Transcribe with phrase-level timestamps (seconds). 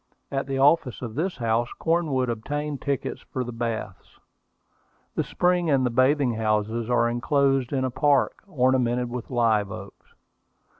[0.31, 4.19] At the office of this house Cornwood obtained tickets for the baths.
[5.13, 10.15] The spring and the bathing houses are inclosed in a park, ornamented with live oaks.